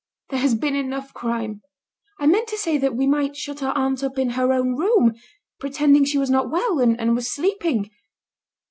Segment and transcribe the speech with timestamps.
[0.31, 1.61] There has been enough crime.
[2.19, 5.13] I meant to say that we might shut our aunt up in her own room,
[5.59, 7.91] pretending she was not well, and was sleeping."